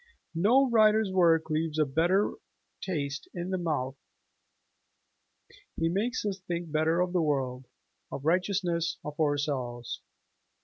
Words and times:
No 0.33 0.67
writer's 0.67 1.11
work 1.11 1.51
leaves 1.51 1.77
a 1.77 1.85
better 1.85 2.33
taste 2.81 3.27
in 3.35 3.51
the 3.51 3.59
mouth; 3.59 3.95
he 5.79 5.89
makes 5.89 6.25
us 6.25 6.39
think 6.39 6.71
better 6.71 7.01
of 7.01 7.13
the 7.13 7.21
world, 7.21 7.67
of 8.11 8.25
righteousness, 8.25 8.97
of 9.05 9.19
ourselves. 9.19 10.01